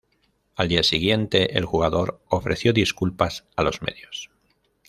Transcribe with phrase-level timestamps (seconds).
[0.55, 4.31] Al día siguiente el jugador ofreció disculpas a los medios.